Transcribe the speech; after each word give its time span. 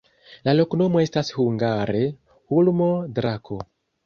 La 0.47 0.53
loknomo 0.59 1.03
estas 1.03 1.29
hungare: 1.35 2.01
ulmo-drako. 2.63 3.61